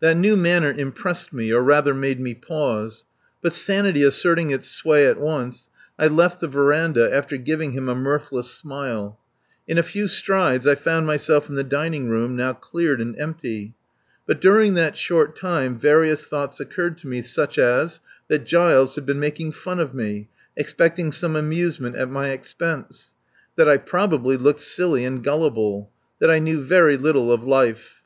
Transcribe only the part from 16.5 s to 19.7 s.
occurred to me, such as: that Giles had been making